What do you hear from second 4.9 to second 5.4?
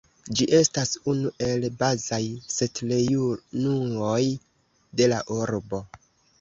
de la